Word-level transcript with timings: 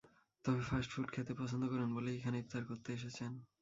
তবে 0.45 0.61
fast 0.69 0.89
food 0.93 1.07
খেতে 1.13 1.33
পছন্দ 1.39 1.63
করেন 1.71 1.89
বলেই 1.95 2.17
এখানে 2.19 2.37
ইফতার 2.39 2.63
করতে 2.69 2.89
এসেছেন। 2.97 3.31